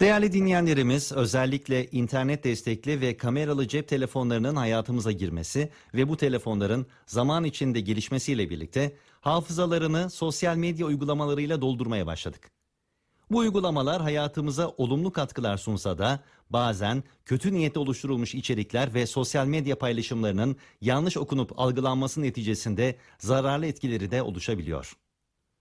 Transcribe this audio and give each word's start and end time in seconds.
Değerli 0.00 0.32
dinleyenlerimiz 0.32 1.12
özellikle 1.12 1.86
internet 1.90 2.44
destekli 2.44 3.00
ve 3.00 3.16
kameralı 3.16 3.68
cep 3.68 3.88
telefonlarının 3.88 4.56
hayatımıza 4.56 5.12
girmesi 5.12 5.70
ve 5.94 6.08
bu 6.08 6.16
telefonların 6.16 6.86
zaman 7.06 7.44
içinde 7.44 7.80
gelişmesiyle 7.80 8.50
birlikte 8.50 8.96
hafızalarını 9.20 10.10
sosyal 10.10 10.56
medya 10.56 10.86
uygulamalarıyla 10.86 11.60
doldurmaya 11.60 12.06
başladık. 12.06 12.50
Bu 13.30 13.38
uygulamalar 13.38 14.02
hayatımıza 14.02 14.68
olumlu 14.68 15.12
katkılar 15.12 15.56
sunsa 15.56 15.98
da 15.98 16.20
bazen 16.50 17.04
kötü 17.24 17.54
niyetle 17.54 17.80
oluşturulmuş 17.80 18.34
içerikler 18.34 18.94
ve 18.94 19.06
sosyal 19.06 19.46
medya 19.46 19.78
paylaşımlarının 19.78 20.56
yanlış 20.80 21.16
okunup 21.16 21.58
algılanması 21.58 22.22
neticesinde 22.22 22.96
zararlı 23.18 23.66
etkileri 23.66 24.10
de 24.10 24.22
oluşabiliyor. 24.22 24.96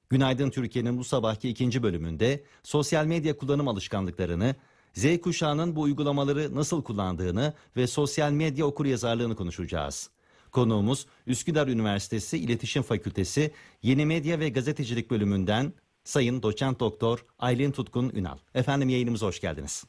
Günaydın 0.09 0.49
Türkiye'nin 0.49 0.97
bu 0.97 1.04
sabahki 1.04 1.49
ikinci 1.49 1.83
bölümünde 1.83 2.43
sosyal 2.63 3.05
medya 3.05 3.38
kullanım 3.38 3.67
alışkanlıklarını, 3.67 4.55
Z 4.93 5.21
kuşağının 5.21 5.75
bu 5.75 5.81
uygulamaları 5.81 6.55
nasıl 6.55 6.83
kullandığını 6.83 7.54
ve 7.78 7.87
sosyal 7.87 8.31
medya 8.31 8.65
okuryazarlığını 8.65 9.36
konuşacağız. 9.36 10.09
Konuğumuz 10.51 11.05
Üsküdar 11.28 11.68
Üniversitesi 11.68 12.37
İletişim 12.37 12.83
Fakültesi 12.83 13.51
Yeni 13.81 14.05
Medya 14.05 14.39
ve 14.39 14.50
Gazetecilik 14.50 15.11
bölümünden 15.11 15.73
Sayın 16.04 16.43
Doçent 16.43 16.79
Doktor 16.79 17.25
Aylin 17.39 17.71
Tutkun 17.71 18.09
Ünal. 18.15 18.37
Efendim 18.56 18.89
yayınımıza 18.89 19.25
hoş 19.25 19.39
geldiniz. 19.39 19.86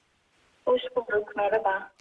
Hoş 0.64 0.82
bulduk, 0.96 1.36
merhaba. 1.36 1.94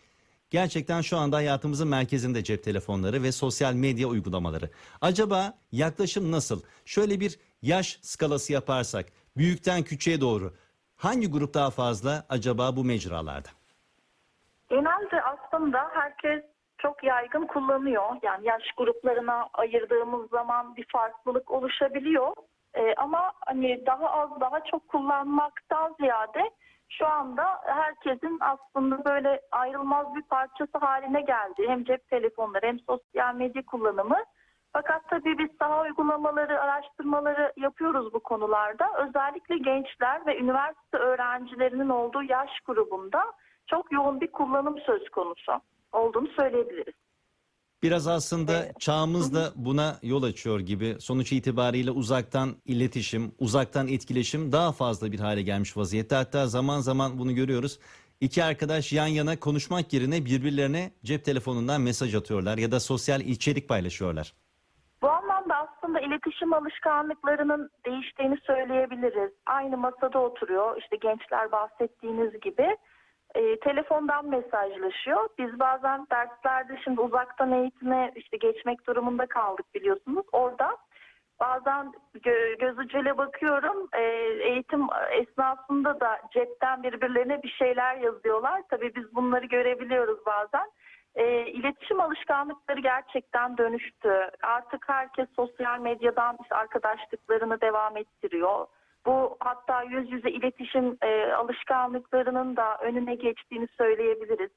Gerçekten 0.52 1.02
şu 1.02 1.17
anda 1.17 1.35
hayatımızın 1.35 1.88
merkezinde 1.88 2.43
cep 2.43 2.63
telefonları 2.63 3.23
ve 3.23 3.31
sosyal 3.31 3.73
medya 3.73 4.07
uygulamaları. 4.07 4.69
Acaba 5.02 5.57
yaklaşım 5.71 6.31
nasıl? 6.31 6.61
Şöyle 6.85 7.19
bir 7.19 7.39
yaş 7.63 7.99
skalası 8.02 8.53
yaparsak 8.53 9.05
büyükten 9.38 9.84
küçüğe 9.84 10.22
doğru 10.22 10.53
hangi 10.95 11.31
grup 11.31 11.53
daha 11.53 11.70
fazla 11.70 12.26
acaba 12.30 12.76
bu 12.76 12.84
mecralarda? 12.84 13.49
Genelde 14.70 15.22
aslında 15.22 15.89
herkes 15.94 16.44
çok 16.78 17.03
yaygın 17.03 17.47
kullanıyor. 17.47 18.03
Yani 18.23 18.47
yaş 18.47 18.64
gruplarına 18.78 19.50
ayırdığımız 19.53 20.30
zaman 20.30 20.75
bir 20.75 20.86
farklılık 20.92 21.52
oluşabiliyor. 21.52 22.33
Ee, 22.73 22.94
ama 22.97 23.31
hani 23.45 23.86
daha 23.86 24.09
az 24.09 24.30
daha 24.42 24.64
çok 24.64 24.88
kullanmaktan 24.88 25.95
ziyade 26.00 26.50
şu 26.89 27.08
anda 27.08 27.44
herkesin 27.66 28.39
aslında 28.42 29.05
böyle 29.05 29.42
ayrılmaz 29.52 30.16
bir 30.16 30.22
parçası 30.22 30.77
haline 30.77 31.22
geldi. 31.22 31.64
Hem 31.67 31.83
cep 31.83 32.09
telefonları 32.09 32.66
hem 32.66 32.80
sosyal 32.80 33.36
medya 33.36 33.66
kullanımı. 33.66 34.17
Fakat 34.73 35.09
tabii 35.09 35.38
biz 35.38 35.49
saha 35.59 35.81
uygulamaları, 35.81 36.61
araştırmaları 36.61 37.53
yapıyoruz 37.57 38.13
bu 38.13 38.19
konularda. 38.19 38.85
Özellikle 39.07 39.57
gençler 39.57 40.25
ve 40.25 40.39
üniversite 40.39 40.97
öğrencilerinin 40.97 41.89
olduğu 41.89 42.23
yaş 42.23 42.49
grubunda 42.65 43.23
çok 43.67 43.91
yoğun 43.91 44.21
bir 44.21 44.31
kullanım 44.31 44.75
söz 44.85 45.09
konusu 45.09 45.52
olduğunu 45.91 46.27
söyleyebiliriz. 46.27 46.93
Biraz 47.83 48.07
aslında 48.07 48.73
çağımız 48.80 49.33
da 49.33 49.52
buna 49.55 49.95
yol 50.02 50.23
açıyor 50.23 50.59
gibi. 50.59 50.95
Sonuç 50.99 51.31
itibariyle 51.31 51.91
uzaktan 51.91 52.49
iletişim, 52.65 53.31
uzaktan 53.39 53.87
etkileşim 53.87 54.52
daha 54.52 54.71
fazla 54.71 55.11
bir 55.11 55.19
hale 55.19 55.41
gelmiş 55.41 55.77
vaziyette. 55.77 56.15
Hatta 56.15 56.47
zaman 56.47 56.80
zaman 56.80 57.19
bunu 57.19 57.35
görüyoruz. 57.35 57.80
İki 58.21 58.43
arkadaş 58.43 58.93
yan 58.93 59.08
yana 59.08 59.39
konuşmak 59.39 59.93
yerine 59.93 60.25
birbirlerine 60.25 60.91
cep 61.03 61.25
telefonundan 61.25 61.81
mesaj 61.81 62.15
atıyorlar 62.15 62.58
ya 62.58 62.71
da 62.71 62.80
sosyal 62.80 63.21
içerik 63.21 63.69
paylaşıyorlar. 63.69 64.33
Bu 65.03 65.09
anlamda 65.09 65.55
aslında 65.55 65.99
iletişim 65.99 66.53
alışkanlıklarının 66.53 67.69
değiştiğini 67.85 68.37
söyleyebiliriz. 68.37 69.31
Aynı 69.45 69.77
masada 69.77 70.19
oturuyor 70.19 70.77
işte 70.77 70.95
gençler 70.95 71.51
bahsettiğiniz 71.51 72.39
gibi 72.39 72.77
e, 73.35 73.59
telefondan 73.59 74.29
mesajlaşıyor. 74.29 75.29
Biz 75.37 75.59
bazen 75.59 76.07
derslerde 76.11 76.79
şimdi 76.83 77.01
uzaktan 77.01 77.51
eğitime 77.51 78.11
işte 78.15 78.37
geçmek 78.37 78.87
durumunda 78.87 79.25
kaldık 79.25 79.65
biliyorsunuz. 79.75 80.25
Orada 80.31 80.77
bazen 81.39 81.93
gö 82.23 82.55
göz 82.59 82.80
ucuyla 82.80 83.17
bakıyorum 83.17 83.87
e, 83.93 84.02
eğitim 84.49 84.87
esnasında 85.11 85.99
da 85.99 86.19
cepten 86.33 86.83
birbirlerine 86.83 87.43
bir 87.43 87.49
şeyler 87.49 87.95
yazıyorlar. 87.95 88.61
Tabii 88.69 88.95
biz 88.95 89.15
bunları 89.15 89.45
görebiliyoruz 89.45 90.25
bazen. 90.25 90.71
E, 91.15 91.45
iletişim 91.45 92.01
alışkanlıkları 92.01 92.79
gerçekten 92.79 93.57
dönüştü. 93.57 94.29
Artık 94.41 94.89
herkes 94.89 95.27
sosyal 95.35 95.79
medyadan 95.79 96.37
arkadaşlıklarını 96.51 97.61
devam 97.61 97.97
ettiriyor. 97.97 98.65
Bu 99.05 99.37
hatta 99.39 99.83
yüz 99.83 100.11
yüze 100.11 100.29
iletişim 100.29 100.97
e, 101.01 101.31
alışkanlıklarının 101.33 102.55
da 102.55 102.77
önüne 102.77 103.15
geçtiğini 103.15 103.67
söyleyebiliriz. 103.77 104.51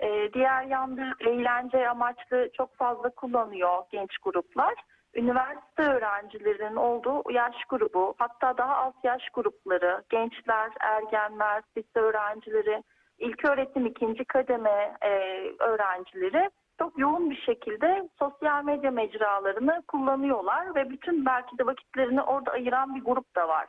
E, 0.00 0.32
diğer 0.32 0.62
yanda 0.62 1.12
eğlence 1.20 1.88
amaçlı 1.88 2.50
çok 2.56 2.76
fazla 2.76 3.10
kullanıyor 3.10 3.82
genç 3.90 4.18
gruplar. 4.18 4.74
Üniversite 5.14 5.82
öğrencilerinin 5.82 6.76
olduğu 6.76 7.32
yaş 7.32 7.64
grubu, 7.68 8.14
hatta 8.18 8.58
daha 8.58 8.76
alt 8.76 9.04
yaş 9.04 9.22
grupları, 9.34 10.02
gençler, 10.10 10.70
ergenler, 10.80 11.62
lise 11.76 12.00
öğrencileri, 12.00 12.82
ilk 13.20 13.44
öğretim 13.44 13.86
ikinci 13.86 14.24
kademe 14.24 14.96
e, 15.02 15.10
öğrencileri 15.58 16.50
çok 16.78 16.98
yoğun 16.98 17.30
bir 17.30 17.40
şekilde 17.40 18.08
sosyal 18.18 18.64
medya 18.64 18.90
mecralarını 18.90 19.82
kullanıyorlar 19.88 20.74
ve 20.74 20.90
bütün 20.90 21.26
belki 21.26 21.58
de 21.58 21.66
vakitlerini 21.66 22.22
orada 22.22 22.50
ayıran 22.50 22.94
bir 22.94 23.04
grup 23.04 23.36
da 23.36 23.48
var. 23.48 23.66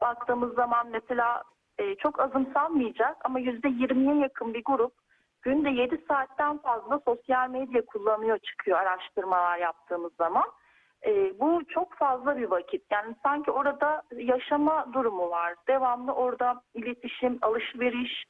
Baktığımız 0.00 0.54
zaman 0.54 0.88
mesela 0.90 1.42
e, 1.78 1.94
çok 1.94 2.20
azımsanmayacak 2.20 3.16
ama 3.24 3.40
%20'ye 3.40 4.16
yakın 4.16 4.54
bir 4.54 4.64
grup 4.64 4.92
günde 5.42 5.70
7 5.70 6.04
saatten 6.08 6.58
fazla 6.58 7.00
sosyal 7.04 7.50
medya 7.50 7.86
kullanıyor 7.86 8.38
çıkıyor 8.38 8.78
araştırmalar 8.78 9.58
yaptığımız 9.58 10.12
zaman. 10.18 10.46
E, 11.06 11.40
bu 11.40 11.62
çok 11.68 11.94
fazla 11.94 12.36
bir 12.36 12.50
vakit. 12.50 12.82
Yani 12.90 13.14
sanki 13.22 13.50
orada 13.50 14.02
yaşama 14.16 14.92
durumu 14.92 15.30
var. 15.30 15.54
Devamlı 15.68 16.12
orada 16.12 16.62
iletişim, 16.74 17.38
alışveriş, 17.42 18.26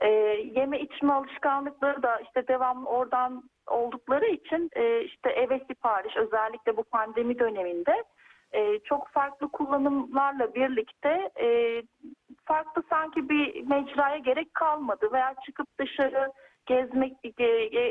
e, 0.00 0.08
yeme 0.54 0.80
içme 0.80 1.12
alışkanlıkları 1.12 2.02
da 2.02 2.20
işte 2.20 2.48
devamlı 2.48 2.88
oradan 2.88 3.42
oldukları 3.66 4.26
için 4.26 4.70
e, 4.72 5.00
işte 5.00 5.30
eve 5.30 5.58
sipariş 5.58 6.16
özellikle 6.16 6.76
bu 6.76 6.84
pandemi 6.84 7.38
döneminde 7.38 8.04
e, 8.52 8.78
çok 8.78 9.08
farklı 9.08 9.48
kullanımlarla 9.48 10.54
birlikte 10.54 11.30
e, 11.40 11.82
farklı 12.44 12.82
sanki 12.90 13.28
bir 13.28 13.66
mecraya 13.66 14.18
gerek 14.18 14.54
kalmadı 14.54 15.12
veya 15.12 15.34
çıkıp 15.46 15.78
dışarı 15.78 16.32
gezmek 16.66 17.12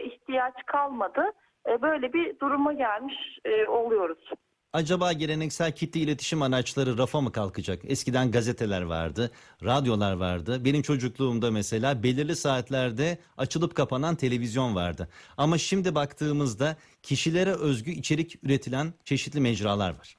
ihtiyaç 0.05 0.66
kalmadı. 0.66 1.31
E, 1.67 1.81
böyle 1.81 2.13
bir 2.13 2.39
duruma 2.39 2.73
gelmiş 2.73 3.39
e, 3.45 3.67
oluyoruz. 3.67 4.31
Acaba 4.75 5.13
geleneksel 5.13 5.72
kitle 5.72 6.00
iletişim 6.00 6.41
araçları 6.41 6.97
rafa 6.97 7.22
mı 7.22 7.31
kalkacak? 7.31 7.80
Eskiden 7.84 8.31
gazeteler 8.31 8.81
vardı, 8.81 9.31
radyolar 9.63 10.13
vardı. 10.13 10.66
Benim 10.66 10.81
çocukluğumda 10.81 11.52
mesela 11.52 12.03
belirli 12.03 12.36
saatlerde 12.36 13.18
açılıp 13.38 13.75
kapanan 13.75 14.16
televizyon 14.16 14.75
vardı. 14.75 15.09
Ama 15.38 15.58
şimdi 15.58 15.96
baktığımızda 15.96 16.78
kişilere 17.03 17.52
özgü 17.53 17.91
içerik 17.91 18.44
üretilen 18.44 18.94
çeşitli 19.06 19.40
mecralar 19.40 19.90
var. 19.90 20.18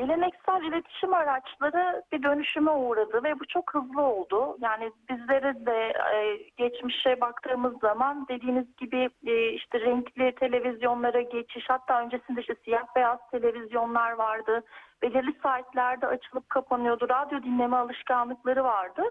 Geleneksel 0.00 0.62
iletişim 0.62 1.14
araçları 1.14 2.02
bir 2.12 2.22
dönüşüme 2.22 2.70
uğradı 2.70 3.24
ve 3.24 3.40
bu 3.40 3.46
çok 3.46 3.74
hızlı 3.74 4.02
oldu. 4.02 4.56
Yani 4.60 4.92
bizlere 5.10 5.66
de 5.66 5.92
e, 6.14 6.36
geçmişe 6.56 7.20
baktığımız 7.20 7.80
zaman 7.80 8.26
dediğiniz 8.28 8.76
gibi 8.76 9.08
e, 9.26 9.48
işte 9.48 9.80
renkli 9.80 10.34
televizyonlara 10.34 11.20
geçiş 11.20 11.64
hatta 11.68 12.02
öncesinde 12.02 12.40
işte 12.40 12.54
siyah 12.64 12.82
beyaz 12.96 13.18
televizyonlar 13.30 14.12
vardı. 14.12 14.62
Belirli 15.02 15.34
saatlerde 15.42 16.06
açılıp 16.06 16.50
kapanıyordu. 16.50 17.08
Radyo 17.08 17.42
dinleme 17.42 17.76
alışkanlıkları 17.76 18.64
vardı. 18.64 19.02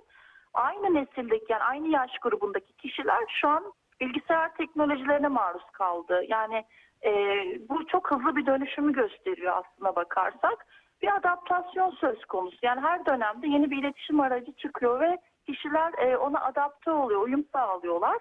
Aynı 0.53 0.93
nesildeki 0.93 1.45
yani 1.49 1.63
aynı 1.63 1.87
yaş 1.87 2.11
grubundaki 2.21 2.73
kişiler 2.73 3.23
şu 3.41 3.47
an 3.47 3.73
bilgisayar 4.01 4.55
teknolojilerine 4.55 5.27
maruz 5.27 5.71
kaldı. 5.73 6.21
Yani 6.27 6.65
e, 7.05 7.11
bu 7.69 7.87
çok 7.87 8.11
hızlı 8.11 8.35
bir 8.35 8.45
dönüşümü 8.45 8.93
gösteriyor 8.93 9.57
aslına 9.57 9.95
bakarsak. 9.95 10.65
Bir 11.01 11.15
adaptasyon 11.15 11.91
söz 11.91 12.25
konusu. 12.25 12.57
Yani 12.61 12.81
her 12.81 13.05
dönemde 13.05 13.47
yeni 13.47 13.71
bir 13.71 13.77
iletişim 13.77 14.19
aracı 14.19 14.51
çıkıyor 14.51 14.99
ve 14.99 15.17
kişiler 15.45 15.93
e, 15.97 16.17
ona 16.17 16.41
adapte 16.41 16.91
oluyor, 16.91 17.21
uyum 17.21 17.45
sağlıyorlar. 17.53 18.17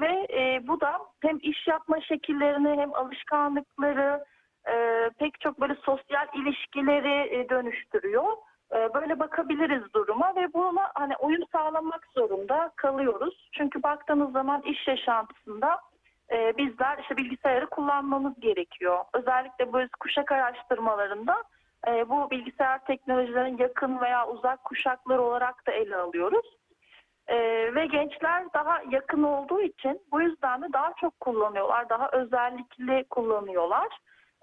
Ve 0.00 0.26
e, 0.32 0.66
bu 0.66 0.80
da 0.80 0.98
hem 1.20 1.38
iş 1.42 1.66
yapma 1.66 2.00
şekillerini 2.00 2.80
hem 2.80 2.94
alışkanlıkları 2.94 4.24
e, 4.68 5.10
pek 5.18 5.40
çok 5.40 5.60
böyle 5.60 5.74
sosyal 5.74 6.26
ilişkileri 6.34 7.34
e, 7.34 7.48
dönüştürüyor. 7.48 8.24
E, 8.74 8.94
böyle 8.94 9.18
bakabiliriz 9.18 9.94
duruma 9.94 10.36
ve 10.36 10.52
buna 10.52 10.90
hani 10.94 11.16
uyum 11.16 11.42
sağlamak 11.52 12.06
zorunda 12.14 12.72
kalıyoruz. 12.76 13.48
Çünkü 13.52 13.82
baktığınız 13.82 14.32
zaman 14.32 14.62
iş 14.62 14.88
yaşantısında 14.88 15.80
e, 16.32 16.56
bizler 16.56 16.98
işte 16.98 17.16
bilgisayarı 17.16 17.66
kullanmamız 17.66 18.40
gerekiyor. 18.40 18.98
Özellikle 19.14 19.72
bu 19.72 19.78
kuşak 20.00 20.32
araştırmalarında 20.32 21.42
e, 21.88 22.08
bu 22.08 22.30
bilgisayar 22.30 22.84
teknolojilerin 22.84 23.58
yakın 23.58 24.00
veya 24.00 24.28
uzak 24.28 24.64
kuşaklar 24.64 25.18
olarak 25.18 25.66
da 25.66 25.72
ele 25.72 25.96
alıyoruz. 25.96 26.46
E, 27.26 27.36
ve 27.74 27.86
gençler 27.86 28.44
daha 28.54 28.82
yakın 28.90 29.22
olduğu 29.22 29.60
için 29.60 30.00
bu 30.12 30.22
yüzden 30.22 30.62
de 30.62 30.66
daha 30.72 30.92
çok 31.00 31.20
kullanıyorlar. 31.20 31.88
Daha 31.88 32.08
özellikli 32.12 33.04
kullanıyorlar. 33.10 33.88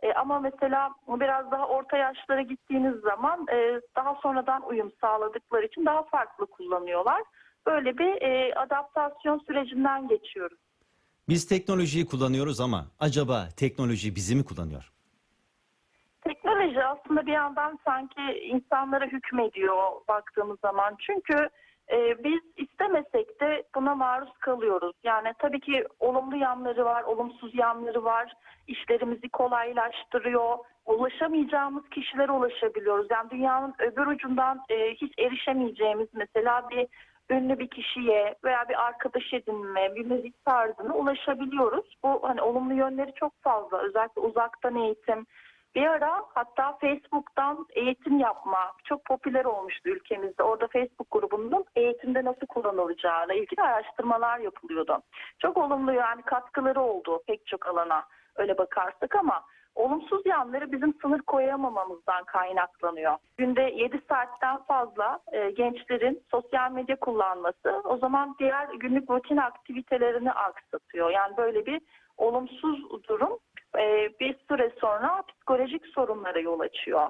E, 0.03 0.13
ama 0.13 0.39
mesela 0.39 0.91
biraz 1.07 1.51
daha 1.51 1.67
orta 1.67 1.97
yaşlara 1.97 2.41
gittiğiniz 2.41 2.95
zaman 2.95 3.45
e, 3.51 3.81
daha 3.95 4.15
sonradan 4.15 4.69
uyum 4.69 4.91
sağladıkları 5.01 5.65
için 5.65 5.85
daha 5.85 6.03
farklı 6.03 6.45
kullanıyorlar. 6.45 7.23
Böyle 7.67 7.97
bir 7.97 8.21
e, 8.21 8.55
adaptasyon 8.55 9.39
sürecinden 9.47 10.07
geçiyoruz. 10.07 10.59
Biz 11.29 11.47
teknolojiyi 11.47 12.05
kullanıyoruz 12.05 12.61
ama 12.61 12.85
acaba 12.99 13.47
teknoloji 13.57 14.15
bizi 14.15 14.35
mi 14.35 14.45
kullanıyor? 14.45 14.91
Teknoloji 16.21 16.83
aslında 16.83 17.25
bir 17.25 17.31
yandan 17.31 17.79
sanki 17.85 18.21
insanlara 18.43 19.05
hükmediyor 19.05 19.91
baktığımız 20.07 20.59
zaman. 20.59 20.95
Çünkü 20.99 21.49
e, 21.91 22.23
biz 22.23 22.39
istemesek 22.57 23.41
de 23.41 23.63
buna 23.75 23.95
maruz 23.95 24.37
kalıyoruz. 24.39 24.95
Yani 25.03 25.33
tabii 25.39 25.59
ki 25.59 25.85
olumlu 25.99 26.35
yanları 26.35 26.85
var, 26.85 27.03
olumsuz 27.03 27.55
yanları 27.55 28.03
var. 28.03 28.33
İşlerimizi 28.67 29.29
kolaylaştırıyor. 29.29 30.57
Ulaşamayacağımız 30.85 31.89
kişilere 31.89 32.31
ulaşabiliyoruz. 32.31 33.07
Yani 33.11 33.29
dünyanın 33.29 33.73
öbür 33.79 34.07
ucundan 34.07 34.61
e, 34.69 34.91
hiç 34.91 35.13
erişemeyeceğimiz 35.19 36.07
mesela 36.13 36.69
bir 36.69 36.87
ünlü 37.29 37.59
bir 37.59 37.67
kişiye 37.67 38.35
veya 38.43 38.69
bir 38.69 38.85
arkadaş 38.85 39.33
edinme, 39.33 39.95
bir 39.95 40.05
müzik 40.05 40.45
tarzına 40.45 40.93
ulaşabiliyoruz. 40.93 41.95
Bu 42.03 42.19
hani 42.23 42.41
olumlu 42.41 42.73
yönleri 42.73 43.13
çok 43.13 43.33
fazla. 43.41 43.77
Özellikle 43.77 44.21
uzaktan 44.21 44.75
eğitim. 44.75 45.25
Bir 45.75 45.87
ara 45.87 46.23
hatta 46.33 46.77
Facebook'tan 46.81 47.65
eğitim 47.73 48.19
yapma 48.19 48.73
çok 48.83 49.05
popüler 49.05 49.45
olmuştu 49.45 49.89
ülkemizde. 49.89 50.43
Orada 50.43 50.67
Facebook 50.67 51.11
grubunun 51.11 51.65
eğitimde 51.75 52.25
nasıl 52.25 52.47
kullanılacağına 52.47 53.33
ilgili 53.33 53.61
araştırmalar 53.61 54.39
yapılıyordu. 54.39 55.01
Çok 55.39 55.57
olumlu 55.57 55.93
yani 55.93 56.21
katkıları 56.21 56.81
oldu 56.81 57.21
pek 57.27 57.47
çok 57.47 57.67
alana 57.67 58.03
öyle 58.35 58.57
bakarsak 58.57 59.15
ama 59.15 59.43
olumsuz 59.75 60.25
yanları 60.25 60.71
bizim 60.71 60.93
sınır 61.01 61.19
koyamamamızdan 61.19 62.23
kaynaklanıyor. 62.23 63.17
Günde 63.37 63.61
7 63.61 64.01
saatten 64.09 64.57
fazla 64.63 65.19
e, 65.31 65.51
gençlerin 65.51 66.23
sosyal 66.31 66.71
medya 66.71 66.99
kullanması 66.99 67.81
o 67.83 67.97
zaman 67.97 68.35
diğer 68.39 68.67
günlük 68.79 69.09
rutin 69.09 69.37
aktivitelerini 69.37 70.31
aksatıyor. 70.31 71.09
Yani 71.09 71.37
böyle 71.37 71.65
bir 71.65 71.81
olumsuz 72.19 73.03
durum 73.07 73.39
e, 73.77 74.09
bir 74.19 74.35
süre 74.47 74.71
sonra 74.81 75.23
psikolojik 75.27 75.85
sorunlara 75.85 76.39
yol 76.39 76.59
açıyor. 76.59 77.09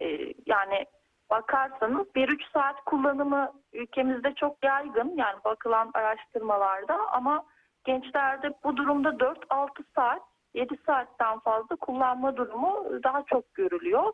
E, 0.00 0.34
yani 0.46 0.86
bakarsanız 1.30 2.06
1-3 2.06 2.52
saat 2.52 2.84
kullanımı 2.84 3.52
ülkemizde 3.72 4.34
çok 4.34 4.64
yaygın 4.64 5.16
yani 5.16 5.36
bakılan 5.44 5.90
araştırmalarda 5.94 6.98
ama 7.12 7.44
gençlerde 7.84 8.54
bu 8.64 8.76
durumda 8.76 9.08
4-6 9.08 9.68
saat 9.94 10.22
7 10.54 10.76
saatten 10.86 11.38
fazla 11.38 11.76
kullanma 11.76 12.36
durumu 12.36 13.02
daha 13.04 13.22
çok 13.22 13.54
görülüyor. 13.54 14.12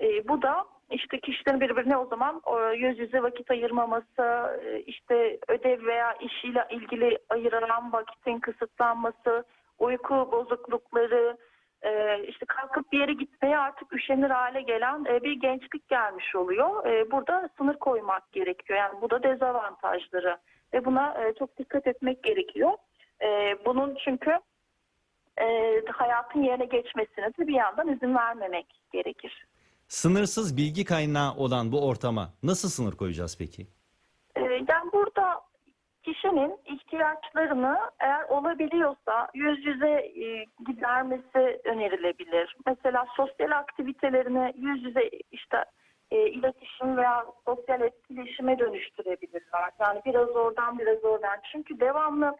E, 0.00 0.28
bu 0.28 0.42
da 0.42 0.64
işte 0.90 1.20
kişilerin 1.20 1.60
birbirine 1.60 1.96
o 1.96 2.06
zaman 2.06 2.42
e, 2.46 2.74
yüz 2.76 2.98
yüze 2.98 3.22
vakit 3.22 3.50
ayırmaması, 3.50 4.58
e, 4.64 4.80
işte 4.80 5.38
ödev 5.48 5.86
veya 5.86 6.12
işiyle 6.12 6.66
ilgili 6.70 7.18
ayırılan 7.28 7.92
vakitin 7.92 8.40
kısıtlanması, 8.40 9.44
uyku 9.78 10.32
bozuklukları, 10.32 11.36
e, 11.82 12.22
işte 12.28 12.46
kalkıp 12.46 12.92
bir 12.92 13.00
yere 13.00 13.12
gitmeye 13.12 13.58
artık 13.58 13.92
üşenir 13.92 14.30
hale 14.30 14.60
gelen 14.62 15.04
e, 15.04 15.22
bir 15.22 15.32
gençlik 15.32 15.88
gelmiş 15.88 16.34
oluyor. 16.36 16.86
E, 16.86 17.10
burada 17.10 17.48
sınır 17.58 17.76
koymak 17.76 18.32
gerekiyor. 18.32 18.78
Yani 18.78 19.00
bu 19.00 19.10
da 19.10 19.22
dezavantajları 19.22 20.38
ve 20.74 20.84
buna 20.84 21.24
e, 21.24 21.34
çok 21.38 21.58
dikkat 21.58 21.86
etmek 21.86 22.22
gerekiyor. 22.22 22.72
E, 23.22 23.58
bunun 23.66 23.96
çünkü 24.04 24.38
e, 25.40 25.46
hayatın 25.92 26.42
yerine 26.42 26.64
geçmesine 26.64 27.26
de 27.26 27.46
bir 27.46 27.54
yandan 27.54 27.88
izin 27.88 28.14
vermemek 28.14 28.66
gerekir. 28.92 29.46
Sınırsız 29.88 30.56
bilgi 30.56 30.84
kaynağı 30.84 31.34
olan 31.34 31.72
bu 31.72 31.88
ortama 31.88 32.28
nasıl 32.42 32.68
sınır 32.68 32.96
koyacağız 32.96 33.38
peki? 33.38 33.66
E, 34.36 34.40
yani 34.42 34.92
burada 34.92 35.40
kişinin 36.12 36.56
ihtiyaçlarını 36.66 37.78
eğer 38.00 38.24
olabiliyorsa 38.28 39.28
yüz 39.34 39.66
yüze 39.66 39.90
e, 39.90 40.44
gidermesi 40.66 41.60
önerilebilir. 41.64 42.56
Mesela 42.66 43.06
sosyal 43.16 43.50
aktivitelerini 43.50 44.52
yüz 44.56 44.84
yüze 44.84 45.10
işte 45.30 45.64
e, 46.10 46.28
iletişim 46.28 46.96
veya 46.96 47.26
sosyal 47.44 47.80
etkileşime 47.80 48.58
dönüştürebilirler. 48.58 49.70
Yani 49.80 50.00
biraz 50.06 50.28
oradan 50.28 50.78
biraz 50.78 51.04
oradan. 51.04 51.38
Çünkü 51.52 51.80
devamlı 51.80 52.36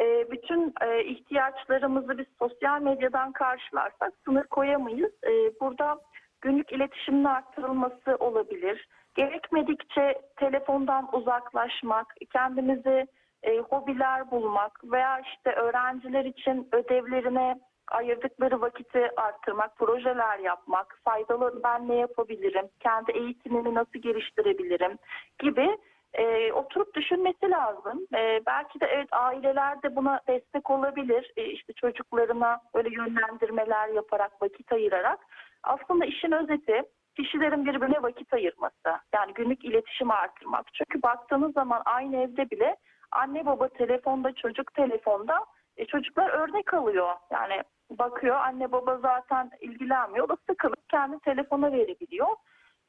e, 0.00 0.30
bütün 0.30 0.74
e, 0.80 1.04
ihtiyaçlarımızı 1.04 2.18
biz 2.18 2.26
sosyal 2.38 2.82
medyadan 2.82 3.32
karşılarsak 3.32 4.12
sınır 4.24 4.44
koyamayız. 4.44 5.12
E, 5.24 5.60
burada 5.60 5.98
günlük 6.40 6.72
iletişimin 6.72 7.24
arttırılması 7.24 8.16
olabilir. 8.18 8.88
Gerekmedikçe 9.18 10.20
telefondan 10.36 11.08
uzaklaşmak, 11.12 12.14
kendimizi 12.32 13.06
e, 13.42 13.58
hobiler 13.58 14.30
bulmak 14.30 14.80
veya 14.84 15.20
işte 15.20 15.52
öğrenciler 15.52 16.24
için 16.24 16.68
ödevlerine 16.72 17.60
ayırdıkları 17.88 18.60
vakiti 18.60 19.10
arttırmak, 19.16 19.76
projeler 19.76 20.38
yapmak, 20.38 20.98
faydalı 21.04 21.60
ben 21.64 21.88
ne 21.88 21.94
yapabilirim, 21.94 22.68
kendi 22.80 23.12
eğitimimi 23.12 23.74
nasıl 23.74 23.98
geliştirebilirim 23.98 24.98
gibi 25.38 25.78
e, 26.14 26.52
oturup 26.52 26.94
düşünmesi 26.94 27.50
lazım. 27.50 28.06
E, 28.14 28.40
belki 28.46 28.80
de 28.80 28.86
evet 28.86 29.08
aileler 29.12 29.82
de 29.82 29.96
buna 29.96 30.20
destek 30.28 30.70
olabilir. 30.70 31.32
E, 31.36 31.44
işte 31.44 31.72
çocuklarına 31.72 32.60
öyle 32.74 32.88
yönlendirmeler 32.88 33.88
yaparak, 33.88 34.42
vakit 34.42 34.72
ayırarak. 34.72 35.18
Aslında 35.62 36.04
işin 36.04 36.32
özeti 36.32 36.82
kişilerin 37.18 37.66
birbirine 37.66 38.02
vakit 38.02 38.32
ayırması. 38.32 39.00
Yani 39.14 39.34
günlük 39.34 39.64
iletişimi 39.64 40.12
artırmak. 40.12 40.66
Çünkü 40.74 41.02
baktığınız 41.02 41.52
zaman 41.52 41.82
aynı 41.84 42.16
evde 42.16 42.50
bile 42.50 42.76
anne 43.12 43.46
baba 43.46 43.68
telefonda, 43.68 44.34
çocuk 44.34 44.74
telefonda 44.74 45.44
e, 45.76 45.84
çocuklar 45.84 46.30
örnek 46.30 46.74
alıyor. 46.74 47.14
Yani 47.30 47.62
bakıyor 47.90 48.36
anne 48.36 48.72
baba 48.72 48.98
zaten 48.98 49.50
ilgilenmiyor. 49.60 50.24
O 50.24 50.28
da 50.28 50.36
sıkılıp 50.50 50.88
kendi 50.88 51.18
telefona 51.18 51.72
verebiliyor. 51.72 52.28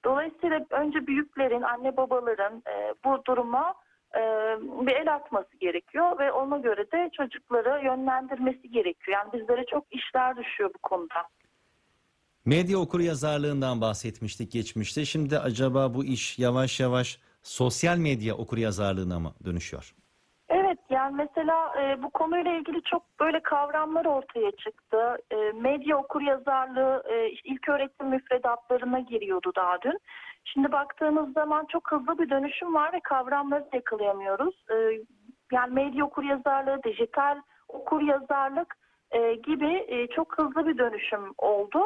Dolayısıyla 0.05 0.65
önce 0.69 1.07
büyüklerin, 1.07 1.61
anne 1.61 1.97
babaların 1.97 2.63
e, 2.67 2.93
bu 3.05 3.25
duruma 3.25 3.73
e, 4.15 4.19
bir 4.61 4.95
el 4.95 5.13
atması 5.13 5.57
gerekiyor 5.57 6.19
ve 6.19 6.31
ona 6.31 6.57
göre 6.57 6.91
de 6.91 7.09
çocukları 7.13 7.85
yönlendirmesi 7.85 8.71
gerekiyor. 8.71 9.17
Yani 9.17 9.33
bizlere 9.33 9.65
çok 9.65 9.85
işler 9.91 10.37
düşüyor 10.37 10.69
bu 10.75 10.79
konuda. 10.79 11.27
Medya 12.49 12.77
okur 12.77 12.99
yazarlığından 12.99 13.81
bahsetmiştik 13.81 14.51
geçmişte. 14.51 15.05
Şimdi 15.05 15.39
acaba 15.39 15.93
bu 15.93 16.05
iş 16.05 16.39
yavaş 16.39 16.79
yavaş 16.79 17.19
sosyal 17.43 17.97
medya 17.97 18.35
okur 18.35 18.57
yazarlığına 18.57 19.19
mı 19.19 19.31
dönüşüyor? 19.45 19.95
Evet 20.49 20.79
yani 20.89 21.15
mesela 21.15 21.57
e, 21.81 22.03
bu 22.03 22.09
konuyla 22.09 22.51
ilgili 22.51 22.81
çok 22.83 23.03
böyle 23.19 23.39
kavramlar 23.39 24.05
ortaya 24.05 24.51
çıktı. 24.51 25.17
E, 25.31 25.35
medya 25.51 25.97
okur 25.97 26.21
yazarlığı 26.21 27.03
e, 27.09 27.29
ilk 27.29 27.69
öğretim 27.69 28.07
müfredatlarına 28.07 28.99
giriyordu 28.99 29.51
daha 29.55 29.81
dün. 29.81 29.99
Şimdi 30.45 30.71
baktığımız 30.71 31.33
zaman 31.33 31.65
çok 31.71 31.91
hızlı 31.91 32.17
bir 32.19 32.29
dönüşüm 32.29 32.73
var 32.73 32.93
ve 32.93 32.99
kavramları 33.03 33.67
yakalayamıyoruz. 33.73 34.55
E, 34.71 34.75
yani 35.51 35.73
medya 35.73 36.05
okur 36.05 36.23
yazarlığı, 36.23 36.83
dijital 36.83 37.41
okur 37.67 38.01
yazarlık 38.01 38.77
e, 39.11 39.33
gibi 39.33 39.85
e, 39.87 40.07
çok 40.07 40.37
hızlı 40.37 40.67
bir 40.67 40.77
dönüşüm 40.77 41.33
oldu. 41.37 41.79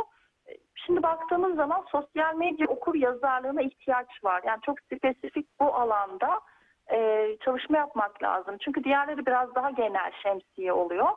Şimdi 0.85 1.03
baktığımız 1.03 1.55
zaman 1.55 1.85
sosyal 1.91 2.35
medya 2.35 2.67
okur 2.67 2.95
yazarlığına 2.95 3.61
ihtiyaç 3.61 4.23
var. 4.23 4.41
Yani 4.47 4.61
çok 4.61 4.79
spesifik 4.79 5.47
bu 5.59 5.75
alanda 5.75 6.39
e, 6.91 7.27
çalışma 7.45 7.77
yapmak 7.77 8.23
lazım. 8.23 8.57
Çünkü 8.59 8.83
diğerleri 8.83 9.25
biraz 9.25 9.55
daha 9.55 9.69
genel 9.69 10.11
şemsiye 10.23 10.73
oluyor. 10.73 11.07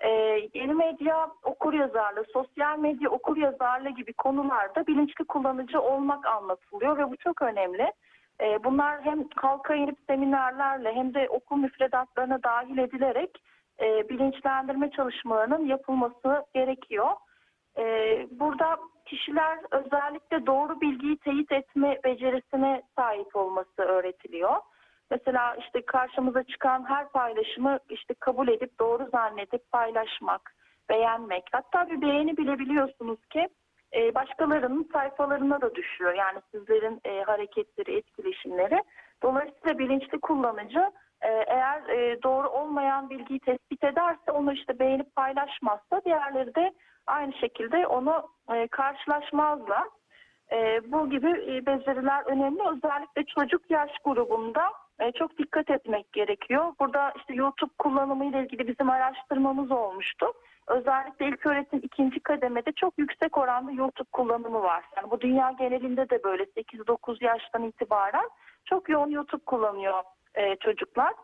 E, 0.00 0.10
yeni 0.54 0.74
medya 0.74 1.30
okur 1.42 1.72
yazarlığı, 1.72 2.24
sosyal 2.32 2.78
medya 2.78 3.10
okur 3.10 3.36
yazarlığı 3.36 3.90
gibi 3.90 4.12
konularda 4.12 4.86
bilinçli 4.86 5.24
kullanıcı 5.24 5.80
olmak 5.80 6.26
anlatılıyor 6.26 6.98
ve 6.98 7.10
bu 7.10 7.16
çok 7.16 7.42
önemli. 7.42 7.92
E, 8.40 8.64
bunlar 8.64 9.02
hem 9.02 9.24
halka 9.36 9.74
inip 9.74 9.98
seminerlerle 10.06 10.94
hem 10.94 11.14
de 11.14 11.28
okul 11.28 11.56
müfredatlarına 11.56 12.42
dahil 12.42 12.78
edilerek 12.78 13.42
e, 13.80 14.08
bilinçlendirme 14.08 14.90
çalışmalarının 14.90 15.66
yapılması 15.66 16.44
gerekiyor. 16.54 17.10
E, 17.78 17.84
burada 18.30 18.78
kişiler 19.14 19.58
özellikle 19.70 20.46
doğru 20.46 20.80
bilgiyi 20.80 21.16
teyit 21.16 21.52
etme 21.52 22.00
becerisine 22.04 22.82
sahip 22.96 23.36
olması 23.36 23.82
öğretiliyor. 23.82 24.56
Mesela 25.10 25.54
işte 25.54 25.82
karşımıza 25.86 26.42
çıkan 26.42 26.88
her 26.88 27.08
paylaşımı 27.08 27.78
işte 27.88 28.14
kabul 28.14 28.48
edip 28.48 28.78
doğru 28.78 29.08
zannedip 29.12 29.70
paylaşmak, 29.72 30.54
beğenmek. 30.90 31.44
Hatta 31.52 31.90
bir 31.90 32.00
beğeni 32.00 32.36
bile 32.36 32.58
biliyorsunuz 32.58 33.26
ki 33.26 33.48
e, 33.94 34.14
başkalarının 34.14 34.88
sayfalarına 34.92 35.60
da 35.60 35.74
düşüyor. 35.74 36.14
Yani 36.14 36.38
sizlerin 36.50 37.00
e, 37.04 37.22
hareketleri, 37.22 37.96
etkileşimleri. 37.96 38.82
Dolayısıyla 39.22 39.78
bilinçli 39.78 40.20
kullanıcı 40.20 40.90
e, 41.22 41.28
eğer 41.28 41.82
doğru 42.22 42.48
olmayan 42.48 43.10
bilgiyi 43.10 43.40
tespit 43.40 43.84
ederse 43.84 44.32
onu 44.32 44.52
işte 44.52 44.78
beğenip 44.78 45.14
paylaşmazsa 45.16 46.04
diğerleri 46.04 46.54
de 46.54 46.72
aynı 47.06 47.32
şekilde 47.32 47.86
onu 47.86 48.28
e, 48.54 48.66
karşılaşmazlar. 48.66 49.88
E, 50.52 50.92
bu 50.92 51.10
gibi 51.10 51.28
e, 51.28 51.66
beceriler 51.66 52.26
önemli. 52.26 52.62
Özellikle 52.68 53.24
çocuk 53.24 53.70
yaş 53.70 53.90
grubunda 54.04 54.72
e, 55.00 55.12
çok 55.12 55.38
dikkat 55.38 55.70
etmek 55.70 56.12
gerekiyor. 56.12 56.72
Burada 56.80 57.12
işte 57.16 57.34
YouTube 57.34 57.72
kullanımı 57.78 58.24
ile 58.24 58.42
ilgili 58.42 58.68
bizim 58.68 58.90
araştırmamız 58.90 59.70
olmuştu. 59.70 60.26
Özellikle 60.66 61.28
ilk 61.28 61.46
öğretim 61.46 61.80
ikinci 61.82 62.20
kademede 62.20 62.72
çok 62.72 62.98
yüksek 62.98 63.38
oranda 63.38 63.70
YouTube 63.70 64.08
kullanımı 64.12 64.62
var. 64.62 64.84
Yani 64.96 65.10
bu 65.10 65.20
dünya 65.20 65.50
genelinde 65.58 66.10
de 66.10 66.24
böyle 66.24 66.42
8-9 66.42 67.24
yaştan 67.24 67.62
itibaren 67.62 68.28
çok 68.64 68.88
yoğun 68.88 69.10
YouTube 69.10 69.44
kullanıyor 69.44 70.02
e, 70.34 70.56
çocuklar. 70.56 71.14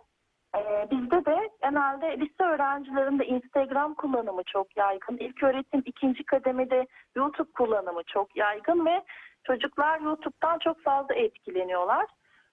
E, 0.56 0.90
bizde 0.90 1.24
de 1.24 1.50
genelde 1.62 2.20
lise 2.20 2.44
öğrencilerinde 2.44 3.26
Instagram 3.26 3.94
kullanımı 3.94 4.42
çok 4.46 4.76
yaygın. 4.76 5.16
İlk 5.16 5.42
öğretim 5.42 5.82
ikinci 5.84 6.24
kademede 6.24 6.86
YouTube 7.14 7.52
kullanımı 7.52 8.02
çok 8.02 8.36
yaygın 8.36 8.86
ve 8.86 9.02
çocuklar 9.44 10.00
YouTube'dan 10.00 10.58
çok 10.58 10.82
fazla 10.82 11.14
etkileniyorlar. 11.14 12.06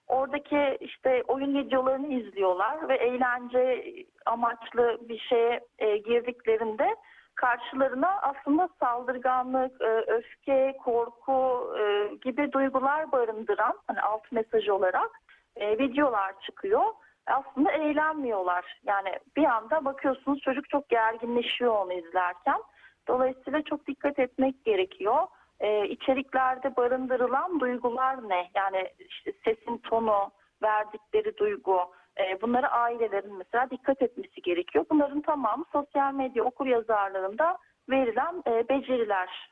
Oradaki 0.06 0.78
işte 0.80 1.22
oyun 1.28 1.54
videolarını 1.54 2.14
izliyorlar 2.14 2.88
ve 2.88 2.96
eğlence 2.96 3.84
amaçlı 4.26 4.98
bir 5.08 5.18
şeye 5.18 5.60
e, 5.78 5.96
girdiklerinde 5.96 6.96
karşılarına 7.34 8.20
aslında 8.22 8.68
saldırganlık, 8.80 9.82
e, 9.82 10.04
öfke, 10.06 10.76
korku 10.84 11.70
e, 11.78 12.14
gibi 12.14 12.52
duygular 12.52 13.12
barındıran 13.12 13.78
hani 13.86 14.00
alt 14.00 14.32
mesaj 14.32 14.68
olarak 14.68 15.10
e, 15.56 15.78
videolar 15.78 16.40
çıkıyor. 16.40 16.82
Aslında 17.28 17.72
eğlenmiyorlar. 17.72 18.80
Yani 18.86 19.18
bir 19.36 19.44
anda 19.44 19.84
bakıyorsunuz 19.84 20.40
çocuk 20.40 20.68
çok 20.68 20.88
gerginleşiyor 20.88 21.74
onu 21.74 21.92
izlerken. 21.92 22.62
Dolayısıyla 23.08 23.62
çok 23.62 23.86
dikkat 23.86 24.18
etmek 24.18 24.64
gerekiyor. 24.64 25.26
Ee, 25.60 25.88
içeriklerde 25.88 26.76
barındırılan 26.76 27.60
duygular 27.60 28.28
ne? 28.28 28.50
Yani 28.54 28.88
işte 28.98 29.32
sesin 29.44 29.78
tonu, 29.78 30.30
verdikleri 30.62 31.36
duygu. 31.36 31.78
E, 32.18 32.42
bunlara 32.42 32.68
ailelerin 32.68 33.38
mesela 33.38 33.70
dikkat 33.70 34.02
etmesi 34.02 34.42
gerekiyor. 34.42 34.84
Bunların 34.90 35.20
tamamı 35.20 35.64
sosyal 35.72 36.14
medya 36.14 36.44
okur 36.44 36.66
yazarlarında 36.66 37.58
verilen 37.90 38.42
e, 38.46 38.68
beceriler. 38.68 39.50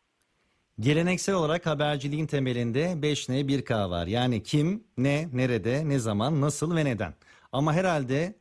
Geleneksel 0.81 1.35
olarak 1.35 1.67
haberciliğin 1.67 2.27
temelinde 2.27 2.81
5N 2.81 3.33
1K 3.33 3.91
var. 3.91 4.07
Yani 4.07 4.43
kim, 4.43 4.85
ne, 4.99 5.25
nerede, 5.33 5.89
ne 5.89 5.99
zaman, 5.99 6.41
nasıl 6.41 6.77
ve 6.77 6.85
neden. 6.85 7.13
Ama 7.57 7.73
herhalde 7.73 8.35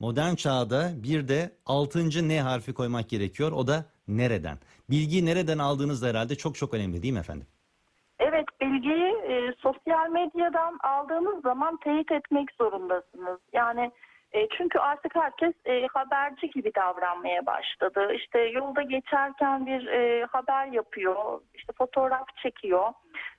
modern 0.00 0.34
çağda 0.34 0.80
bir 1.02 1.28
de 1.28 1.40
6. 1.66 2.28
N 2.28 2.40
harfi 2.40 2.74
koymak 2.74 3.08
gerekiyor. 3.08 3.52
O 3.52 3.66
da 3.66 3.84
nereden. 4.08 4.56
Bilgiyi 4.90 5.26
nereden 5.26 5.58
aldığınız 5.58 6.02
da 6.02 6.06
herhalde 6.06 6.34
çok 6.34 6.54
çok 6.56 6.74
önemli 6.74 7.02
değil 7.02 7.14
mi 7.14 7.20
efendim? 7.20 7.46
Evet, 8.18 8.46
bilgiyi 8.60 9.12
e, 9.32 9.54
sosyal 9.58 10.10
medyadan 10.10 10.78
aldığınız 10.82 11.42
zaman 11.42 11.76
teyit 11.76 12.12
etmek 12.12 12.48
zorundasınız. 12.60 13.40
Yani 13.52 13.90
e, 14.32 14.48
çünkü 14.48 14.78
artık 14.78 15.14
herkes 15.14 15.54
e, 15.64 15.86
haberci 15.86 16.50
gibi 16.50 16.74
davranmaya 16.74 17.46
başladı. 17.46 18.12
İşte 18.14 18.38
yolda 18.40 18.82
geçerken 18.82 19.66
bir 19.66 19.86
e, 19.86 20.24
haber 20.24 20.66
yapıyor, 20.66 21.40
işte 21.54 21.72
fotoğraf 21.78 22.36
çekiyor 22.42 22.92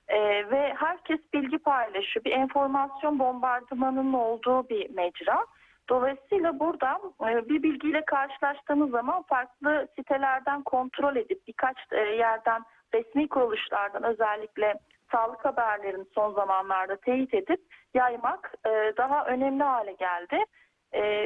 e, 0.08 0.50
ve 0.50 0.74
herkes 0.76 1.20
bilgi 1.34 1.58
paylaşıyor. 1.58 2.24
Bir 2.24 2.32
enformasyon 2.32 3.18
bombardımanının 3.18 4.12
olduğu 4.12 4.68
bir 4.68 4.90
mecra. 4.90 5.46
Dolayısıyla 5.88 6.58
burada 6.60 7.00
e, 7.28 7.48
bir 7.48 7.62
bilgiyle 7.62 8.04
karşılaştığınız 8.04 8.90
zaman 8.90 9.22
farklı 9.22 9.88
sitelerden 9.96 10.62
kontrol 10.62 11.16
edip 11.16 11.46
birkaç 11.46 11.76
e, 11.92 12.00
yerden 12.00 12.62
resmi 12.94 13.28
kuruluşlardan 13.28 14.02
özellikle 14.02 14.74
sağlık 15.12 15.44
haberlerini 15.44 16.04
son 16.14 16.32
zamanlarda 16.32 16.96
teyit 16.96 17.34
edip 17.34 17.60
yaymak 17.94 18.54
e, 18.66 18.92
daha 18.96 19.26
önemli 19.26 19.62
hale 19.62 19.92
geldi. 19.92 20.44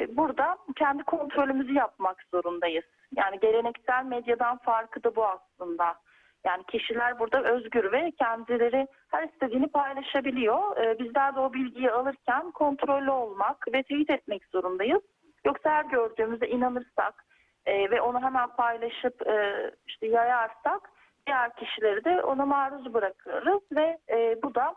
Burada 0.09 0.59
kendi 0.77 1.03
kontrolümüzü 1.03 1.75
yapmak 1.75 2.17
zorundayız. 2.35 2.85
Yani 3.17 3.41
geleneksel 3.41 4.05
medyadan 4.05 4.59
farkı 4.59 5.05
da 5.05 5.17
bu 5.17 5.27
aslında. 5.27 5.95
Yani 6.45 6.63
kişiler 6.65 7.19
burada 7.19 7.43
özgür 7.43 7.93
ve 7.93 8.11
kendileri 8.11 8.87
her 9.09 9.29
istediğini 9.29 9.69
paylaşabiliyor. 9.69 10.77
Ee, 10.77 10.99
bizler 10.99 11.35
de 11.35 11.41
o 11.41 11.53
bilgiyi 11.53 11.91
alırken 11.91 12.51
kontrollü 12.51 13.11
olmak 13.11 13.73
ve 13.73 13.83
teyit 13.83 14.11
etmek 14.11 14.45
zorundayız. 14.53 15.03
Yoksa 15.45 15.71
her 15.71 15.85
gördüğümüzde 15.85 16.49
inanırsak 16.49 17.25
e, 17.67 17.91
ve 17.91 18.01
onu 18.01 18.23
hemen 18.23 18.49
paylaşıp 18.49 19.27
e, 19.27 19.71
işte 19.87 20.07
yayarsak 20.07 20.91
diğer 21.27 21.57
kişileri 21.57 22.05
de 22.05 22.23
ona 22.23 22.47
maruz 22.47 22.95
bırakırız 22.95 23.63
ve 23.73 23.99
e, 24.11 24.43
bu 24.43 24.55
da 24.55 24.75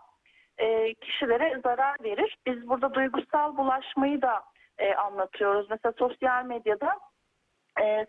kişilere 1.01 1.62
zarar 1.63 1.96
verir. 2.03 2.38
Biz 2.46 2.70
burada 2.70 2.94
duygusal 2.94 3.58
bulaşmayı 3.58 4.22
da 4.22 4.44
anlatıyoruz. 4.98 5.70
Mesela 5.70 5.94
sosyal 5.98 6.46
medyada 6.46 7.00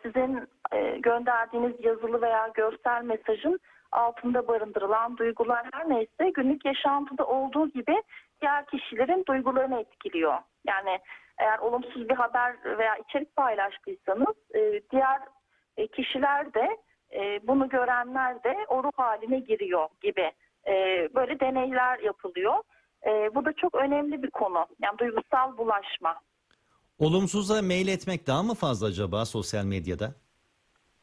sizin 0.02 0.48
e, 0.72 0.98
gönderdiğiniz 0.98 1.84
yazılı 1.84 2.22
veya 2.22 2.48
görsel 2.54 3.02
mesajın 3.04 3.60
altında 3.92 4.48
barındırılan 4.48 5.16
duygular 5.16 5.66
her 5.72 5.88
neyse 5.88 6.30
günlük 6.34 6.64
yaşantıda 6.64 7.26
olduğu 7.26 7.68
gibi 7.68 8.02
diğer 8.40 8.66
kişilerin 8.66 9.24
duygularını 9.28 9.80
etkiliyor. 9.80 10.38
Yani 10.66 10.98
eğer 11.38 11.58
olumsuz 11.58 12.08
bir 12.08 12.14
haber 12.14 12.78
veya 12.78 12.96
içerik 12.96 13.36
paylaştıysanız 13.36 14.36
e, 14.54 14.80
diğer 14.90 15.20
e, 15.76 15.86
kişiler 15.86 16.54
de 16.54 16.76
bunu 17.42 17.68
görenler 17.68 18.44
de 18.44 18.56
o 18.68 18.84
ruh 18.84 18.92
haline 18.96 19.38
giriyor 19.38 19.88
gibi 20.00 20.32
böyle 21.14 21.40
deneyler 21.40 21.98
yapılıyor. 21.98 22.54
Bu 23.34 23.44
da 23.44 23.52
çok 23.52 23.74
önemli 23.74 24.22
bir 24.22 24.30
konu. 24.30 24.66
Yani 24.82 24.98
duygusal 24.98 25.56
bulaşma. 25.58 26.20
Olumsuza 27.02 27.62
mail 27.62 27.88
etmek 27.88 28.26
daha 28.26 28.42
mı 28.42 28.54
fazla 28.54 28.86
acaba 28.86 29.24
sosyal 29.24 29.64
medyada? 29.64 30.14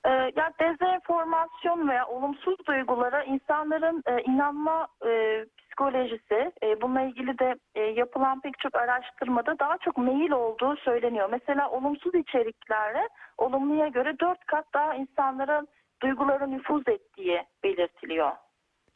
Ee, 0.06 0.10
ya 0.10 0.54
dezenformasyon 0.60 1.90
veya 1.90 2.08
olumsuz 2.08 2.56
duygulara 2.68 3.24
insanların 3.24 4.04
e, 4.08 4.22
inanma 4.22 4.88
e, 5.08 5.46
psikolojisi, 5.58 6.52
e, 6.64 6.82
bununla 6.82 7.02
ilgili 7.02 7.40
de 7.40 7.56
e, 7.76 7.82
yapılan 7.82 8.42
pek 8.42 8.60
çok 8.60 8.76
araştırmada 8.76 9.60
daha 9.60 9.78
çok 9.78 9.98
meyil 9.98 10.32
olduğu 10.32 10.76
söyleniyor. 10.76 11.30
Mesela 11.32 11.70
olumsuz 11.70 12.16
içeriklere 12.16 13.10
olumluya 13.38 13.88
göre 13.88 14.20
dört 14.20 14.46
kat 14.46 14.66
daha 14.74 14.96
insanların 14.96 15.68
duygulara 16.02 16.48
nüfuz 16.48 16.84
ettiği 16.88 17.44
belirtiliyor. 17.64 18.32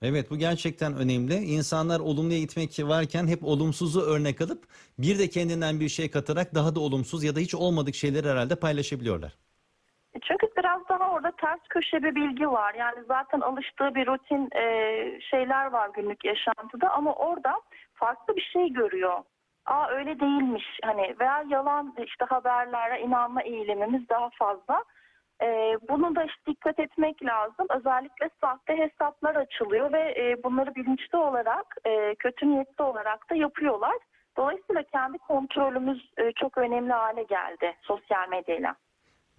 Evet 0.03 0.31
bu 0.31 0.38
gerçekten 0.38 0.93
önemli. 0.93 1.33
İnsanlar 1.33 2.00
olumluya 2.00 2.39
gitmek 2.39 2.69
varken 2.79 3.27
hep 3.27 3.43
olumsuzu 3.43 4.01
örnek 4.01 4.41
alıp 4.41 4.63
bir 4.98 5.19
de 5.19 5.29
kendinden 5.29 5.79
bir 5.79 5.89
şey 5.89 6.12
katarak 6.12 6.55
daha 6.55 6.75
da 6.75 6.79
olumsuz 6.79 7.24
ya 7.24 7.36
da 7.36 7.39
hiç 7.39 7.55
olmadık 7.55 7.95
şeyleri 7.95 8.27
herhalde 8.29 8.55
paylaşabiliyorlar. 8.55 9.33
Çünkü 10.27 10.48
biraz 10.57 10.81
daha 10.89 11.12
orada 11.12 11.31
ters 11.41 11.60
köşe 11.69 12.03
bir 12.03 12.15
bilgi 12.15 12.48
var. 12.48 12.74
Yani 12.74 13.03
zaten 13.07 13.39
alıştığı 13.39 13.95
bir 13.95 14.07
rutin 14.07 14.50
e, 14.55 14.65
şeyler 15.22 15.65
var 15.65 15.89
günlük 15.95 16.25
yaşantıda 16.25 16.89
ama 16.89 17.15
orada 17.15 17.62
farklı 17.93 18.36
bir 18.36 18.50
şey 18.53 18.74
görüyor. 18.74 19.24
Aa 19.65 19.88
öyle 19.89 20.19
değilmiş 20.19 20.65
hani 20.83 21.15
veya 21.19 21.43
yalan 21.50 21.95
işte 22.05 22.25
haberlere 22.25 23.01
inanma 23.01 23.41
eğilimimiz 23.41 24.10
daha 24.10 24.29
fazla. 24.29 24.83
E, 25.42 25.78
bunu 25.90 26.16
da 26.16 26.24
işte 26.24 26.42
dikkat 26.48 26.80
etmek 26.80 27.25
lazım. 27.25 27.68
Özellikle 27.78 28.30
sahte 28.42 28.78
hesaplar 28.78 29.36
açılıyor 29.36 29.94
ve 29.94 30.00
e, 30.00 30.44
bunları 30.44 30.75
bilinçli 30.75 31.18
olarak, 31.18 31.75
e, 31.86 32.16
kötü 32.16 32.50
niyetli 32.50 32.84
olarak 32.84 33.30
da 33.30 33.36
yapıyorlar. 33.36 33.96
Dolayısıyla 34.38 34.84
kendi 34.84 35.18
kontrolümüz 35.18 36.12
e, 36.18 36.32
çok 36.32 36.58
önemli 36.58 36.94
hale 36.94 37.24
geldi 37.24 37.75
sosyal 37.82 38.30
medyayla. 38.30 38.75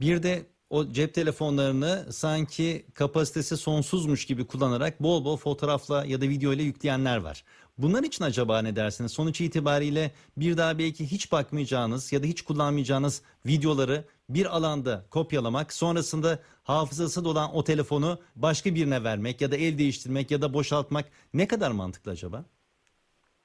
Bir 0.01 0.23
de 0.23 0.43
o 0.71 0.89
cep 0.89 1.15
telefonlarını 1.15 2.13
sanki 2.13 2.87
kapasitesi 2.95 3.57
sonsuzmuş 3.57 4.27
gibi 4.27 4.47
kullanarak 4.47 5.03
bol 5.03 5.25
bol 5.25 5.37
fotoğrafla 5.37 6.05
ya 6.07 6.21
da 6.21 6.25
video 6.25 6.53
ile 6.53 6.63
yükleyenler 6.63 7.17
var. 7.17 7.45
Bunlar 7.79 8.03
için 8.03 8.25
acaba 8.25 8.63
ne 8.63 8.77
dersiniz? 8.77 9.13
Sonuç 9.13 9.41
itibariyle 9.41 10.11
bir 10.37 10.57
daha 10.57 10.79
belki 10.79 11.05
hiç 11.05 11.33
bakmayacağınız 11.33 12.13
ya 12.13 12.23
da 12.23 12.27
hiç 12.27 12.43
kullanmayacağınız 12.43 13.23
videoları 13.47 14.05
bir 14.29 14.47
alanda 14.57 15.05
kopyalamak, 15.11 15.73
sonrasında 15.73 16.39
hafızası 16.65 17.25
dolan 17.25 17.51
o 17.55 17.65
telefonu 17.65 18.19
başka 18.37 18.75
birine 18.75 19.05
vermek 19.05 19.41
ya 19.41 19.51
da 19.51 19.57
el 19.57 19.79
değiştirmek 19.79 20.31
ya 20.31 20.43
da 20.43 20.55
boşaltmak 20.55 21.05
ne 21.35 21.47
kadar 21.47 21.71
mantıklı 21.71 22.11
acaba? 22.11 22.45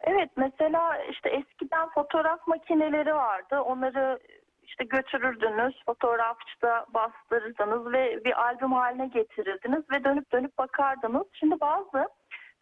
Evet 0.02 0.30
mesela 0.38 1.04
işte 1.04 1.30
eskiden 1.30 1.90
fotoğraf 1.90 2.48
makineleri 2.48 3.14
vardı. 3.14 3.60
Onları 3.60 4.20
işte 4.64 4.84
götürürdünüz, 4.84 5.76
fotoğrafçıda 5.86 6.86
bastırırdınız 6.94 7.94
ve 7.94 8.26
bir 8.26 8.42
albüm 8.42 8.72
haline 8.72 9.08
getirirdiniz 9.08 9.84
ve 9.92 10.04
dönüp 10.04 10.32
dönüp 10.32 10.58
bakardınız. 10.58 11.28
Şimdi 11.34 11.60
bazı 11.60 12.10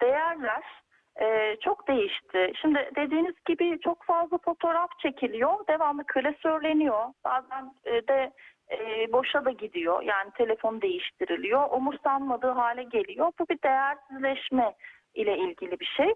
değerler 0.01 0.63
e, 1.21 1.57
çok 1.61 1.87
değişti. 1.87 2.51
Şimdi 2.61 2.91
dediğiniz 2.95 3.35
gibi 3.45 3.79
çok 3.79 4.03
fazla 4.03 4.37
fotoğraf 4.37 4.99
çekiliyor. 4.99 5.67
Devamlı 5.67 6.03
klasörleniyor. 6.07 7.05
Bazen 7.25 7.73
e, 7.85 8.07
de 8.07 8.31
e, 8.71 9.11
boşa 9.13 9.45
da 9.45 9.51
gidiyor. 9.51 10.01
Yani 10.01 10.31
telefon 10.37 10.81
değiştiriliyor. 10.81 11.69
Umursanmadığı 11.71 12.51
hale 12.51 12.83
geliyor. 12.83 13.31
Bu 13.39 13.45
bir 13.49 13.61
değersizleşme 13.61 14.75
ile 15.13 15.37
ilgili 15.37 15.79
bir 15.79 15.93
şey. 15.97 16.13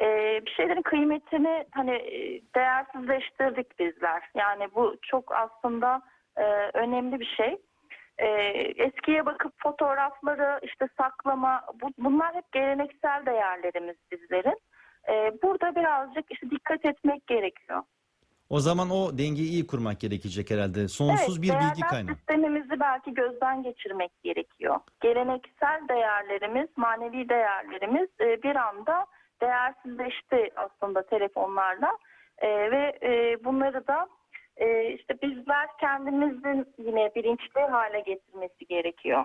E, 0.00 0.06
bir 0.46 0.50
şeylerin 0.50 0.82
kıymetini 0.82 1.66
hani 1.70 1.94
e, 1.94 2.40
değersizleştirdik 2.54 3.78
bizler. 3.78 4.22
Yani 4.34 4.68
bu 4.74 4.96
çok 5.02 5.32
aslında 5.32 6.02
e, 6.36 6.44
önemli 6.74 7.20
bir 7.20 7.34
şey. 7.36 7.56
E, 8.18 8.26
eskiye 8.76 9.26
bakıp 9.26 9.52
fotoğrafları 9.62 10.60
işte 10.62 10.88
saklama 10.96 11.62
bu, 11.82 11.88
bunlar 11.98 12.34
hep 12.34 12.52
geleneksel 12.52 13.26
değerlerimiz 13.26 13.96
bizlerin. 14.12 14.58
E, 15.08 15.42
burada 15.42 15.74
birazcık 15.76 16.32
işte 16.32 16.50
dikkat 16.50 16.84
etmek 16.84 17.26
gerekiyor. 17.26 17.82
O 18.50 18.60
zaman 18.60 18.90
o 18.90 19.18
dengeyi 19.18 19.48
iyi 19.50 19.66
kurmak 19.66 20.00
gerekecek 20.00 20.50
herhalde. 20.50 20.88
Sonsuz 20.88 21.38
Evet, 21.38 21.42
bir 21.42 21.60
bilgi 21.60 21.80
kaynağı. 21.90 22.14
sistemimizi 22.14 22.80
belki 22.80 23.14
gözden 23.14 23.62
geçirmek 23.62 24.22
gerekiyor. 24.22 24.80
Geleneksel 25.00 25.88
değerlerimiz, 25.88 26.68
manevi 26.76 27.28
değerlerimiz 27.28 28.08
e, 28.20 28.42
bir 28.42 28.56
anda 28.56 29.06
değersizleşti 29.40 30.50
aslında 30.56 31.06
telefonlarla 31.06 31.98
E, 32.38 32.48
ve 32.48 32.98
e, 33.02 33.44
bunları 33.44 33.86
da 33.86 34.08
e, 34.58 34.94
işte 34.94 35.14
bizler 35.22 35.68
kendimizin 35.80 36.66
yine 36.78 37.10
bilinçli 37.16 37.60
hale 37.70 38.00
getirmesi 38.00 38.66
gerekiyor. 38.68 39.24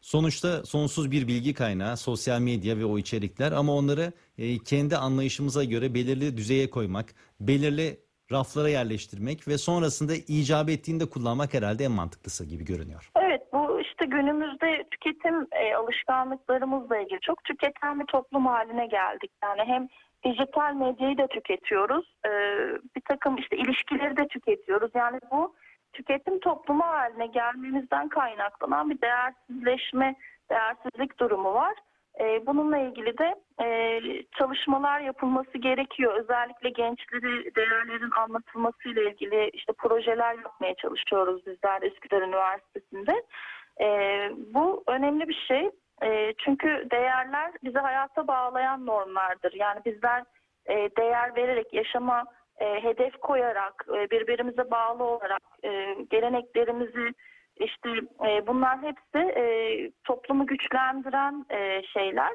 Sonuçta 0.00 0.64
sonsuz 0.64 1.10
bir 1.10 1.28
bilgi 1.28 1.54
kaynağı, 1.54 1.96
sosyal 1.96 2.40
medya 2.40 2.76
ve 2.76 2.84
o 2.84 2.98
içerikler 2.98 3.52
ama 3.52 3.74
onları 3.74 4.12
e, 4.38 4.58
kendi 4.58 4.96
anlayışımıza 4.96 5.64
göre 5.64 5.94
belirli 5.94 6.36
düzeye 6.36 6.70
koymak, 6.70 7.06
belirli 7.40 8.00
raflara 8.32 8.68
yerleştirmek 8.68 9.48
ve 9.48 9.58
sonrasında 9.58 10.12
icap 10.28 10.68
ettiğinde 10.68 11.10
kullanmak 11.10 11.54
herhalde 11.54 11.84
en 11.84 11.92
mantıklısı 11.92 12.46
gibi 12.46 12.64
görünüyor. 12.64 13.10
Evet 13.16 13.42
bu 13.52 13.80
işte 13.80 14.06
günümüzde 14.06 14.84
tüketim 14.90 15.46
e, 15.52 15.74
alışkanlıklarımızla 15.74 16.98
ilgili 16.98 17.20
çok 17.20 17.44
tüketen 17.44 18.00
bir 18.00 18.06
toplum 18.06 18.46
haline 18.46 18.86
geldik. 18.86 19.30
Yani 19.42 19.62
hem 19.64 19.88
dijital 20.24 20.74
medyayı 20.74 21.18
da 21.18 21.26
tüketiyoruz, 21.26 22.14
e, 22.26 22.30
bir 22.96 23.00
takım 23.08 23.36
işte 23.36 23.56
ilişkileri 23.56 24.16
de 24.16 24.28
tüketiyoruz. 24.28 24.90
Yani 24.94 25.20
bu 25.30 25.54
tüketim 25.92 26.40
toplumu 26.40 26.86
haline 26.86 27.26
gelmemizden 27.26 28.08
kaynaklanan 28.08 28.90
bir 28.90 29.00
değersizleşme, 29.00 30.14
değersizlik 30.50 31.20
durumu 31.20 31.54
var. 31.54 31.74
E, 32.20 32.46
bununla 32.46 32.78
ilgili 32.78 33.18
de 33.18 33.34
e, 33.64 34.00
çalışmalar 34.38 35.00
yapılması 35.00 35.58
gerekiyor. 35.58 36.14
Özellikle 36.14 36.70
gençlere 36.70 37.54
değerlerin 37.54 38.10
anlatılmasıyla 38.18 39.02
ilgili 39.02 39.50
işte 39.52 39.72
projeler 39.72 40.34
yapmaya 40.34 40.74
çalışıyoruz 40.74 41.46
bizler 41.46 41.82
Üsküdar 41.82 42.22
Üniversitesi'nde. 42.22 43.22
E, 43.80 43.86
bu 44.54 44.84
önemli 44.86 45.28
bir 45.28 45.44
şey. 45.48 45.70
E, 46.02 46.34
çünkü 46.38 46.86
değerler 46.90 47.52
bizi 47.64 47.78
hayata 47.78 48.26
bağlayan 48.26 48.86
normlardır. 48.86 49.52
Yani 49.52 49.80
bizler 49.84 50.24
e, 50.66 50.74
değer 50.96 51.36
vererek 51.36 51.74
yaşama 51.74 52.24
e, 52.58 52.82
hedef 52.82 53.20
koyarak, 53.20 53.86
e, 53.88 54.10
birbirimize 54.10 54.70
bağlı 54.70 55.04
olarak 55.04 55.42
e, 55.64 55.96
geleneklerimizi 56.10 57.12
işte 57.56 57.90
e, 58.28 58.46
bunlar 58.46 58.78
hepsi 58.82 59.18
e, 59.18 59.44
toplumu 60.04 60.46
güçlendiren 60.46 61.46
e, 61.50 61.82
şeyler. 61.82 62.30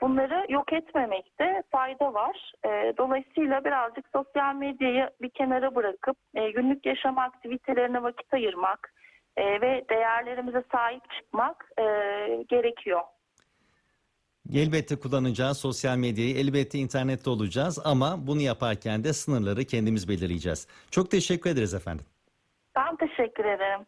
Bunları 0.00 0.46
yok 0.48 0.72
etmemekte 0.72 1.62
fayda 1.70 2.14
var. 2.14 2.52
E, 2.64 2.92
dolayısıyla 2.98 3.64
birazcık 3.64 4.04
sosyal 4.12 4.54
medyayı 4.54 5.10
bir 5.22 5.30
kenara 5.30 5.74
bırakıp 5.74 6.16
e, 6.34 6.50
günlük 6.50 6.86
yaşam 6.86 7.18
aktivitelerine 7.18 8.02
vakit 8.02 8.34
ayırmak 8.34 8.92
e, 9.36 9.60
ve 9.60 9.84
değerlerimize 9.90 10.64
sahip 10.72 11.02
çıkmak 11.10 11.70
e, 11.78 11.82
gerekiyor. 12.48 13.00
Elbette 14.54 14.96
kullanacağız 14.96 15.58
sosyal 15.58 15.96
medyayı, 15.96 16.36
elbette 16.36 16.78
internette 16.78 17.30
olacağız 17.30 17.78
ama 17.84 18.26
bunu 18.26 18.40
yaparken 18.40 19.04
de 19.04 19.12
sınırları 19.12 19.64
kendimiz 19.64 20.08
belirleyeceğiz. 20.08 20.68
Çok 20.90 21.10
teşekkür 21.10 21.50
ederiz 21.50 21.74
efendim. 21.74 22.06
Ben 22.76 22.96
teşekkür 22.96 23.44
ederim. 23.44 23.80